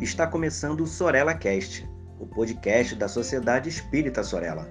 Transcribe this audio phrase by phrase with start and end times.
[0.00, 1.84] Está começando o Sorella Cast,
[2.20, 4.70] o podcast da Sociedade Espírita Sorella.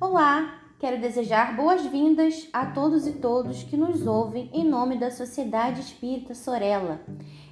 [0.00, 5.82] Olá, quero desejar boas-vindas a todos e todos que nos ouvem em nome da Sociedade
[5.82, 7.02] Espírita Sorella.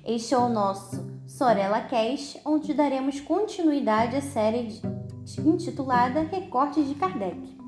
[0.02, 4.80] Este é o nosso Sorella Cast, onde daremos continuidade à série
[5.44, 7.61] intitulada Recortes de Kardec.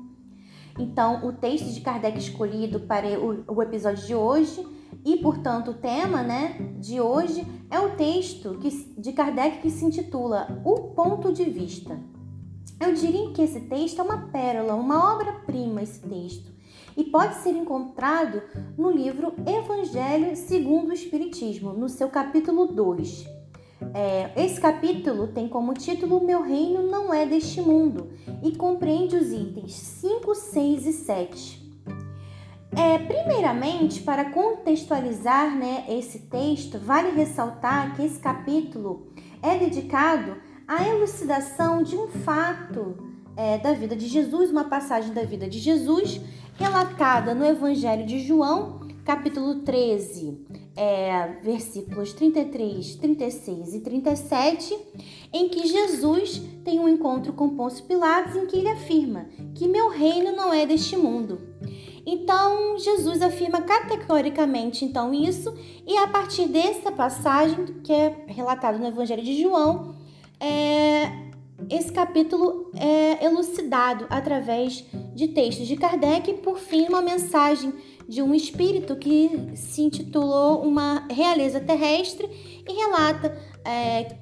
[0.77, 4.65] Então, o texto de Kardec escolhido para o, episódio de hoje
[5.05, 9.85] e, portanto, o tema né, de hoje é o texto que, de Kardec que se
[9.85, 11.97] intitula O Ponto de Vista.
[12.79, 16.51] Eu diria que esse texto é uma pérola, uma obra-prima, esse texto,
[16.97, 18.41] e pode ser encontrado
[18.77, 23.34] no livro Evangelho segundo o Espiritismo, no seu capítulo 2.
[23.97, 28.09] É, esse capítulo tem como título Meu Reino Não É Deste Mundo
[28.43, 31.65] e compreende os itens 5, 6 e 7.
[32.75, 40.35] É, primeiramente, para contextualizar né, esse texto, vale ressaltar que esse capítulo é dedicado
[40.67, 42.97] à elucidação de um fato
[43.37, 46.19] é, da vida de Jesus, uma passagem da vida de Jesus,
[46.55, 50.35] relatada no Evangelho de João, capítulo 13,
[50.75, 54.77] é, versículos 33, 36 e 37,
[55.31, 59.89] em que Jesus tem um encontro com Pôncio Pilatos em que ele afirma que meu
[59.89, 61.39] reino não é deste mundo.
[62.03, 68.87] Então, Jesus afirma categoricamente então isso, e a partir dessa passagem que é relatada no
[68.87, 69.95] Evangelho de João,
[70.39, 71.25] é,
[71.69, 74.83] esse capítulo é elucidado através
[75.15, 77.73] de textos de Kardec e, por fim, uma mensagem
[78.07, 82.29] de um espírito que se intitulou Uma Realeza Terrestre
[82.67, 84.15] e relata é,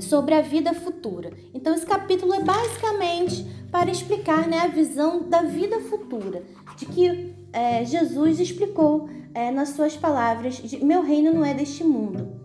[0.00, 1.32] sobre a vida futura.
[1.52, 6.42] Então, esse capítulo é basicamente para explicar né, a visão da vida futura,
[6.76, 11.84] de que é, Jesus explicou é, nas suas palavras: de, Meu reino não é deste
[11.84, 12.40] mundo.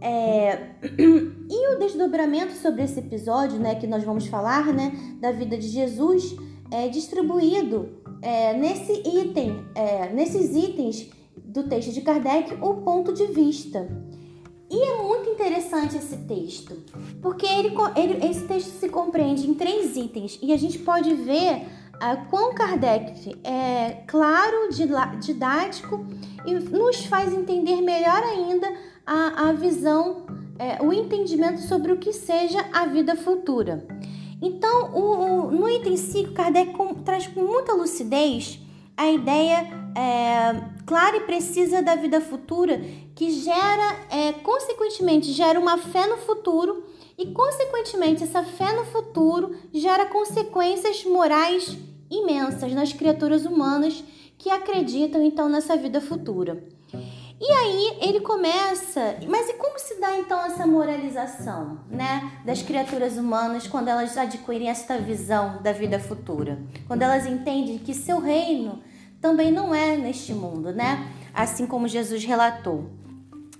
[0.00, 0.74] É,
[1.50, 5.68] e o desdobramento sobre esse episódio, né, que nós vamos falar, né, da vida de
[5.68, 6.36] Jesus,
[6.70, 7.88] é distribuído
[8.22, 13.88] é, nesse item, é, nesses itens do texto de Kardec, o ponto de vista.
[14.68, 16.82] E é muito interessante esse texto,
[17.22, 21.66] porque ele, ele, esse texto se compreende em três itens e a gente pode ver
[22.00, 24.68] ah, quão Kardec é claro,
[25.20, 26.04] didático
[26.44, 28.70] e nos faz entender melhor ainda
[29.06, 30.26] a, a visão,
[30.58, 33.86] é, o entendimento sobre o que seja a vida futura.
[34.40, 38.60] Então, o, o, no item 5, Kardec com, traz com muita lucidez
[38.96, 42.80] a ideia é, clara e precisa da vida futura,
[43.14, 46.84] que gera, é, consequentemente, gera uma fé no futuro
[47.18, 51.76] e, consequentemente, essa fé no futuro gera consequências morais
[52.10, 54.02] imensas nas criaturas humanas
[54.38, 56.62] que acreditam então nessa vida futura.
[57.38, 63.18] E aí ele começa, mas e como se dá então essa moralização, né, das criaturas
[63.18, 66.58] humanas quando elas adquirem esta visão da vida futura?
[66.86, 68.82] Quando elas entendem que seu reino
[69.20, 71.12] também não é neste mundo, né?
[71.34, 72.90] Assim como Jesus relatou.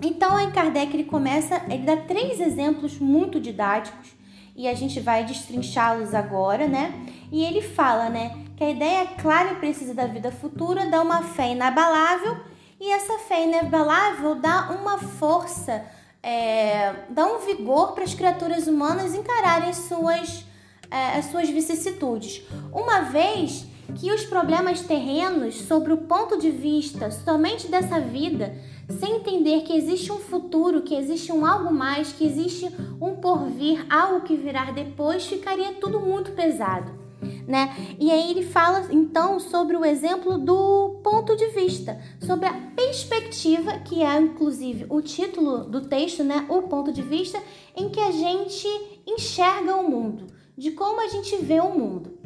[0.00, 4.16] Então, em Kardec ele começa, ele dá três exemplos muito didáticos
[4.54, 6.94] e a gente vai destrinchá-los agora, né?
[7.30, 11.22] E ele fala, né, que a ideia clara e precisa da vida futura dá uma
[11.22, 15.84] fé inabalável e essa fé inabalável dá uma força,
[16.22, 20.44] é, dá um vigor para as criaturas humanas encararem suas,
[20.90, 22.42] é, as suas vicissitudes.
[22.72, 28.54] Uma vez que os problemas terrenos, sobre o ponto de vista somente dessa vida,
[29.00, 32.66] sem entender que existe um futuro, que existe um algo mais, que existe
[33.00, 37.05] um porvir, algo que virá depois, ficaria tudo muito pesado
[37.46, 37.74] né?
[37.98, 43.78] E aí ele fala então sobre o exemplo do ponto de vista, sobre a perspectiva,
[43.80, 46.46] que é inclusive o título do texto, né?
[46.48, 47.42] O ponto de vista
[47.76, 48.66] em que a gente
[49.06, 50.26] enxerga o mundo,
[50.56, 52.18] de como a gente vê o mundo.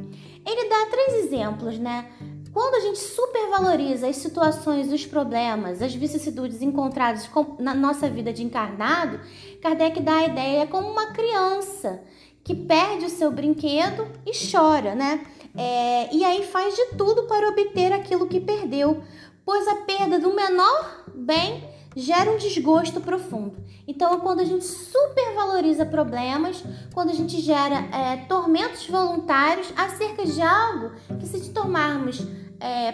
[0.47, 2.11] Ele dá três exemplos, né?
[2.53, 7.31] Quando a gente supervaloriza as situações, os problemas, as vicissitudes encontradas
[7.61, 9.21] na nossa vida de encarnado,
[9.63, 12.03] Kardec dá a ideia como uma criança
[12.51, 15.25] que perde o seu brinquedo e chora, né?
[15.57, 19.05] É, e aí faz de tudo para obter aquilo que perdeu,
[19.45, 21.63] pois a perda do menor bem
[21.95, 23.57] gera um desgosto profundo.
[23.87, 30.43] Então, quando a gente supervaloriza problemas, quando a gente gera é, tormentos voluntários acerca de
[30.43, 32.21] algo que, se tomarmos
[32.59, 32.89] é,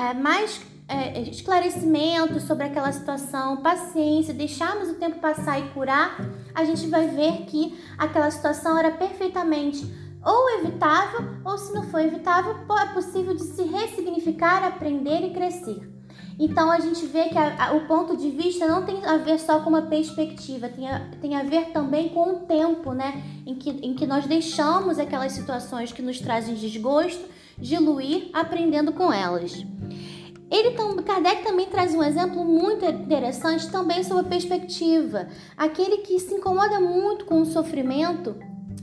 [0.00, 6.20] é mais é, esclarecimento sobre aquela situação, paciência, deixarmos o tempo passar e curar,
[6.54, 9.86] a gente vai ver que aquela situação era perfeitamente
[10.24, 15.90] ou evitável, ou se não for evitável, é possível de se ressignificar, aprender e crescer.
[16.38, 19.38] Então a gente vê que a, a, o ponto de vista não tem a ver
[19.38, 23.22] só com uma perspectiva, tem a, tem a ver também com o tempo, né?
[23.46, 27.24] Em que, em que nós deixamos aquelas situações que nos trazem desgosto
[27.58, 29.64] diluir aprendendo com elas.
[30.52, 30.72] Ele,
[31.02, 35.26] Kardec também traz um exemplo muito interessante também sobre a perspectiva.
[35.56, 38.36] Aquele que se incomoda muito com o sofrimento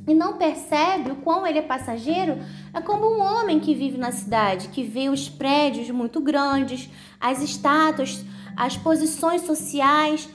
[0.08, 2.40] e não percebe o quão ele é passageiro,
[2.74, 6.90] é como um homem que vive na cidade, que vê os prédios muito grandes,
[7.20, 8.26] as estátuas,
[8.58, 10.28] as posições sociais,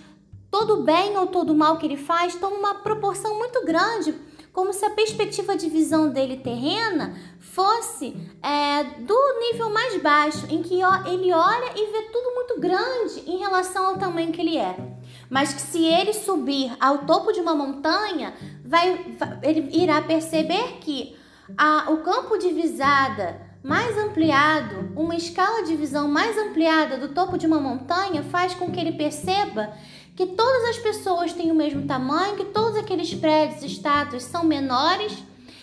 [0.53, 4.15] todo bem ou todo mal que ele faz toma uma proporção muito grande,
[4.55, 10.63] como se a perspectiva de visão dele terrena fosse é, do nível mais baixo, em
[10.63, 14.77] que ele olha e vê tudo muito grande em relação ao tamanho que ele é.
[15.29, 18.33] Mas que se ele subir ao topo de uma montanha,
[18.65, 19.05] vai,
[19.43, 21.17] ele irá perceber que
[21.59, 27.37] a, o campo de visada mais ampliado, uma escala de visão mais ampliada do topo
[27.37, 29.73] de uma montanha faz com que ele perceba
[30.15, 35.13] que todas as pessoas têm o mesmo tamanho, que todos aqueles prédios, estátuas são menores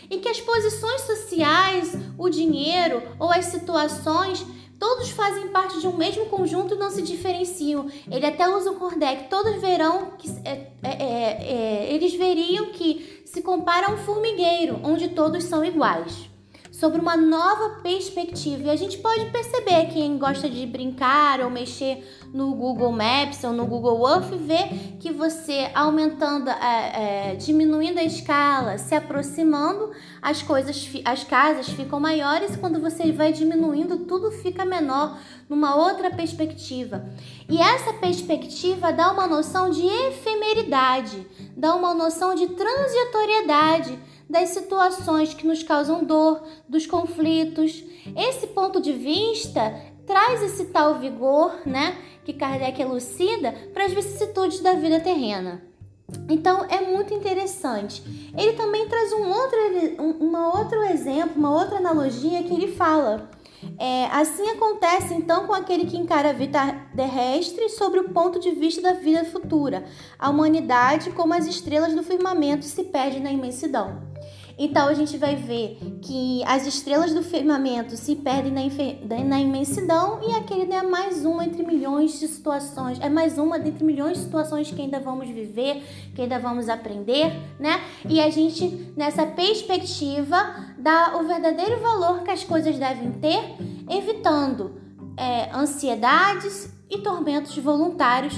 [0.09, 4.45] e que as posições sociais, o dinheiro ou as situações
[4.81, 7.88] Todos fazem parte de um mesmo conjunto e não se diferenciam.
[8.09, 9.30] Ele até usa o Kardec.
[9.30, 14.80] Todos verão que é, é, é, é, eles veriam que se compara a um formigueiro,
[14.83, 16.31] onde todos são iguais
[16.81, 18.63] sobre uma nova perspectiva.
[18.63, 23.54] E a gente pode perceber quem gosta de brincar ou mexer no Google Maps ou
[23.54, 30.42] no Google Earth vê que você aumentando, é, é, diminuindo a escala, se aproximando, as
[30.42, 32.56] coisas, as casas ficam maiores.
[32.56, 37.06] Quando você vai diminuindo, tudo fica menor numa outra perspectiva.
[37.48, 44.00] E essa perspectiva dá uma noção de efemeridade, dá uma noção de transitoriedade
[44.31, 47.83] das situações que nos causam dor, dos conflitos.
[48.16, 49.75] Esse ponto de vista
[50.07, 55.62] traz esse tal vigor, né, que Kardec elucida para as vicissitudes da vida terrena.
[56.30, 58.01] Então é muito interessante.
[58.38, 59.57] Ele também traz um outro,
[60.01, 63.30] um, outro exemplo, uma outra analogia que ele fala.
[63.78, 66.60] É, assim acontece então com aquele que encara a vida
[66.95, 69.83] terrestre sobre o ponto de vista da vida futura.
[70.18, 74.11] A humanidade, como as estrelas do firmamento, se perde na imensidão.
[74.63, 80.19] Então a gente vai ver que as estrelas do firmamento se perdem na, na imensidão
[80.22, 84.24] e aquele é mais uma entre milhões de situações, é mais uma dentre milhões de
[84.25, 85.81] situações que ainda vamos viver,
[86.13, 87.81] que ainda vamos aprender, né?
[88.08, 90.38] E a gente, nessa perspectiva,
[90.78, 93.56] dá o verdadeiro valor que as coisas devem ter,
[93.90, 94.80] evitando
[95.18, 98.36] é, ansiedades e tormentos voluntários,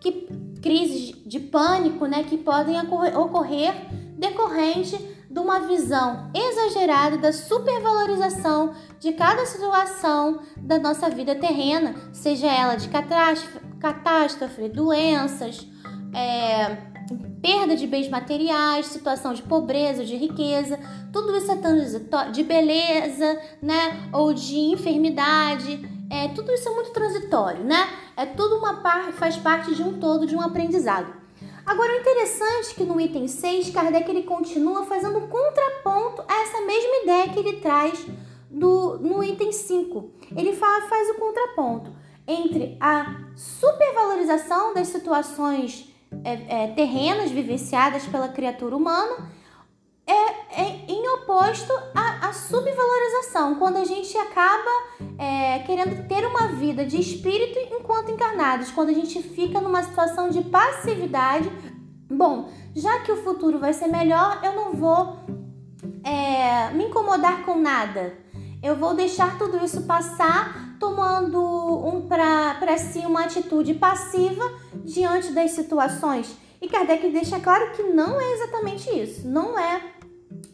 [0.00, 0.28] que
[0.62, 3.74] crises de pânico, né, que podem ocorrer
[4.16, 12.46] decorrente de uma visão exagerada da supervalorização de cada situação da nossa vida terrena, seja
[12.46, 15.66] ela de catástrofe, catástrofe doenças,
[16.14, 16.76] é,
[17.42, 20.78] perda de bens materiais, situação de pobreza, de riqueza,
[21.12, 26.92] tudo isso é transitório, de beleza, né, ou de enfermidade, é, tudo isso é muito
[26.92, 27.88] transitório, né?
[28.16, 31.23] É tudo uma parte, faz parte de um todo, de um aprendizado.
[31.66, 36.42] Agora, o interessante é que no item 6, Kardec ele continua fazendo um contraponto a
[36.42, 38.06] essa mesma ideia que ele traz
[38.50, 40.10] do, no item 5.
[40.36, 41.90] Ele fala, faz o contraponto
[42.26, 45.88] entre a supervalorização das situações
[46.22, 49.30] é, é, terrenas vivenciadas pela criatura humana
[50.06, 50.84] é, é
[51.14, 54.70] oposto à, à, subvalorização, quando a gente acaba
[55.18, 60.28] é, querendo ter uma vida de espírito enquanto encarnados, quando a gente fica numa situação
[60.28, 61.50] de passividade.
[62.10, 65.18] Bom, já que o futuro vai ser melhor, eu não vou
[66.04, 68.16] é, me incomodar com nada.
[68.62, 71.38] Eu vou deixar tudo isso passar, tomando
[71.86, 74.42] um para si uma atitude passiva
[74.84, 76.36] diante das situações.
[76.64, 79.82] E Kardec deixa claro que não é exatamente isso, não é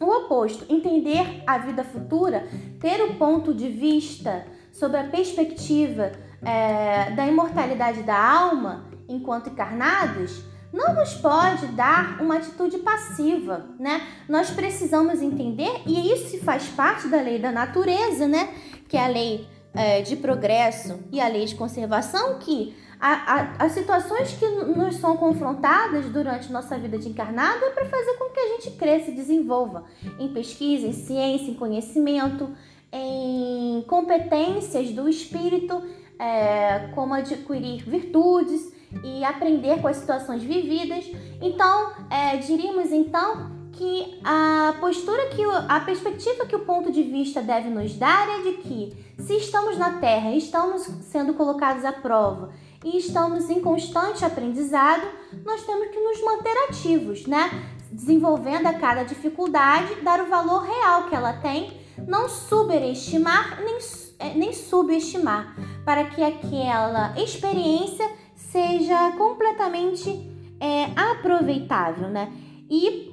[0.00, 2.48] o oposto, entender a vida futura,
[2.80, 10.42] ter o ponto de vista sobre a perspectiva é, da imortalidade da alma enquanto encarnados,
[10.72, 14.00] não nos pode dar uma atitude passiva, né?
[14.28, 18.48] Nós precisamos entender, e isso faz parte da lei da natureza, né?
[18.88, 23.64] Que é a lei é, de progresso e a lei de conservação, que a, a,
[23.64, 28.26] as situações que nos são confrontadas durante nossa vida de encarnado é para fazer com
[28.26, 29.84] que a gente cresça e desenvolva
[30.18, 32.50] em pesquisa, em ciência, em conhecimento,
[32.92, 35.82] em competências do espírito,
[36.18, 38.70] é, como adquirir virtudes
[39.02, 41.10] e aprender com as situações vividas.
[41.40, 47.40] Então, é, diríamos então que a postura que a perspectiva que o ponto de vista
[47.40, 52.50] deve nos dar é de que se estamos na Terra, estamos sendo colocados à prova
[52.84, 55.06] e estamos em constante aprendizado,
[55.44, 57.50] nós temos que nos manter ativos, né?
[57.92, 63.78] Desenvolvendo a cada dificuldade, dar o valor real que ela tem, não superestimar nem,
[64.18, 72.32] é, nem subestimar, para que aquela experiência seja completamente é, aproveitável, né?
[72.70, 73.12] E,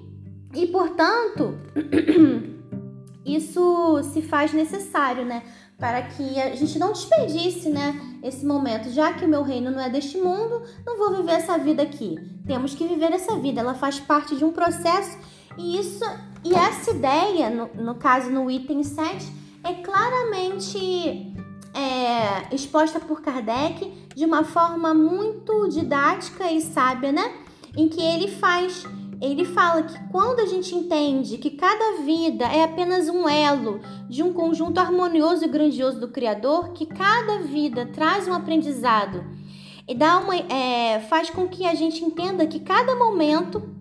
[0.53, 1.57] e portanto,
[3.25, 5.43] isso se faz necessário, né?
[5.77, 8.19] Para que a gente não desperdice, né?
[8.24, 11.57] Esse momento, já que o meu reino não é deste mundo, não vou viver essa
[11.57, 12.15] vida aqui.
[12.46, 15.17] Temos que viver essa vida, ela faz parte de um processo
[15.57, 16.03] e isso
[16.43, 19.31] e essa ideia, no, no caso no item 7,
[19.63, 21.34] é claramente
[21.74, 27.34] é, exposta por Kardec de uma forma muito didática e sábia, né?
[27.75, 28.86] Em que ele faz,
[29.21, 34.21] ele fala que quando a gente entende que cada vida é apenas um elo de
[34.21, 39.24] um conjunto harmonioso e grandioso do Criador, que cada vida traz um aprendizado
[39.88, 43.74] e dá uma, é, faz com que a gente entenda que cada momento,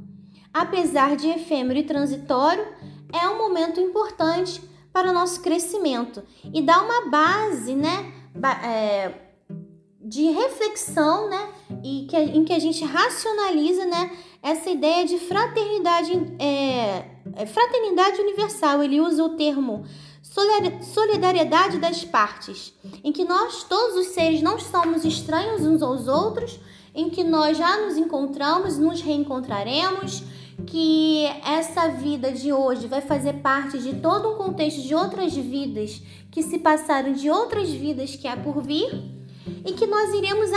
[0.54, 2.64] apesar de efêmero e transitório,
[3.12, 4.62] é um momento importante
[4.92, 6.22] para o nosso crescimento
[6.54, 8.12] e dá uma base, né,
[8.64, 9.12] é,
[10.00, 11.48] de reflexão, né,
[11.84, 14.10] e que, em que a gente racionaliza, né,
[14.42, 18.82] essa ideia de fraternidade, é, é fraternidade universal.
[18.82, 19.84] Ele usa o termo
[20.82, 26.58] solidariedade das partes, em que nós todos os seres não somos estranhos uns aos outros,
[26.94, 30.22] em que nós já nos encontramos, nos reencontraremos
[30.66, 36.02] que essa vida de hoje vai fazer parte de todo um contexto de outras vidas
[36.30, 38.90] que se passaram de outras vidas que há por vir
[39.64, 40.50] e que nós iremos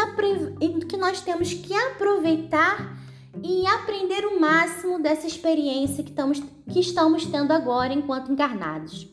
[0.88, 2.99] que nós temos que aproveitar
[3.44, 9.08] e aprender o máximo dessa experiência que estamos, que estamos tendo agora enquanto encarnados.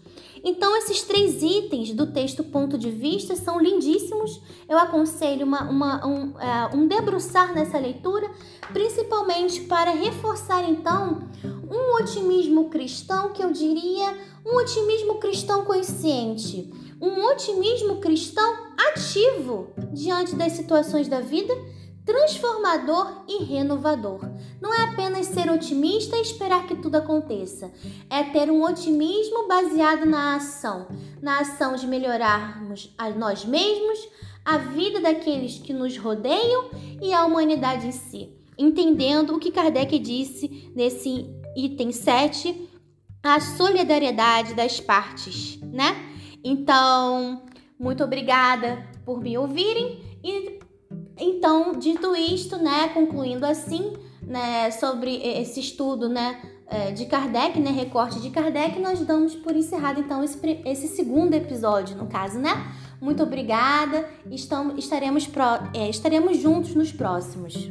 [0.45, 4.41] Então, esses três itens do texto ponto de vista são lindíssimos.
[4.69, 8.31] Eu aconselho uma, uma, um, uh, um debruçar nessa leitura,
[8.73, 11.29] principalmente para reforçar, então,
[11.69, 14.17] um otimismo cristão que eu diria
[14.47, 18.57] um otimismo cristão consciente, um otimismo cristão
[18.93, 21.53] ativo diante das situações da vida
[22.07, 24.21] transformador e renovador.
[24.61, 27.71] Não é apenas ser otimista e esperar que tudo aconteça,
[28.09, 30.87] é ter um otimismo baseado na ação,
[31.21, 34.09] na ação de melhorarmos a nós mesmos,
[34.45, 36.71] a vida daqueles que nos rodeiam
[37.03, 38.33] e a humanidade em si.
[38.57, 42.71] Entendendo o que Kardec disse nesse item 7,
[43.23, 45.97] a solidariedade das partes, né?
[46.45, 47.43] Então,
[47.77, 50.61] muito obrigada por me ouvirem e
[51.19, 53.93] então, dito isto, né, concluindo assim,
[54.23, 59.55] né, sobre esse estudo, né, é, de Kardec, né, recorte de Kardec, nós damos por
[59.55, 62.73] encerrado então esse, esse segundo episódio, no caso, né?
[63.01, 65.43] Muito obrigada, estamos, estaremos, pro,
[65.75, 67.71] é, estaremos juntos nos próximos.